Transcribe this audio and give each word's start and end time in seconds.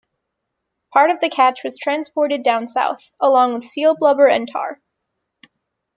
Part 0.91 1.11
of 1.11 1.19
the 1.21 1.29
catch 1.29 1.63
was 1.63 1.77
transported 1.77 2.41
down 2.41 2.67
south, 2.67 3.11
along 3.19 3.53
with 3.53 3.67
Seal 3.67 3.95
blubber 3.95 4.25
and 4.27 4.49
tar. 4.51 4.81